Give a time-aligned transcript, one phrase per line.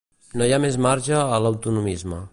[0.41, 2.25] No hi ha més marge a l’autonomisme.